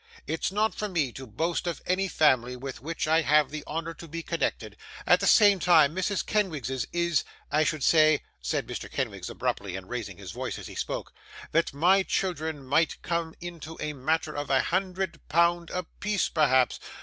[0.25, 3.93] It's not for me to boast of any family with which I have the honour
[3.93, 8.89] to be connected; at the same time, Mrs Kenwigs's is I should say,' said Mr.
[8.91, 11.13] Kenwigs, abruptly, and raising his voice as he spoke,
[11.51, 16.79] 'that my children might come into a matter of a hundred pound apiece, perhaps.